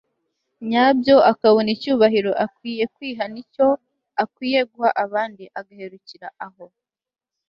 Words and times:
nyabyo; 0.69 1.15
akabona 1.31 1.69
icyubahiro 1.75 2.31
akwiye 2.45 2.83
kwiha 2.93 3.25
n'icyo 3.33 3.67
akwiye 4.23 4.59
guha 4.71 4.89
abandi, 5.05 5.43
agaherukira 5.59 6.27
aho 6.45 6.65